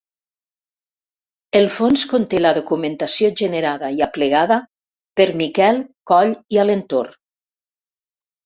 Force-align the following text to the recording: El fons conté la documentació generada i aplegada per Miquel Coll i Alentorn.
El 1.59 1.67
fons 1.73 2.05
conté 2.13 2.39
la 2.41 2.53
documentació 2.59 3.29
generada 3.43 3.91
i 3.99 4.03
aplegada 4.07 4.57
per 5.21 5.29
Miquel 5.43 5.81
Coll 6.13 6.35
i 6.57 6.61
Alentorn. 6.67 7.17